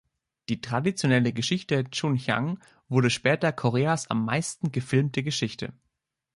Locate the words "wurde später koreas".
2.89-4.09